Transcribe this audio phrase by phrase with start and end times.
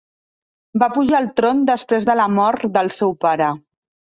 [0.83, 3.53] Va pujar al tron després de la mort del seu pare.